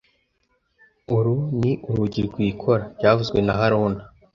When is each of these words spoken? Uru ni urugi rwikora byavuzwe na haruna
Uru 1.15 1.35
ni 1.59 1.71
urugi 1.89 2.21
rwikora 2.27 2.83
byavuzwe 2.97 3.39
na 3.45 3.53
haruna 3.59 4.01